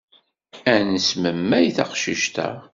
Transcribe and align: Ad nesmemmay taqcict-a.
Ad 0.73 0.79
nesmemmay 0.91 1.67
taqcict-a. 1.77 2.49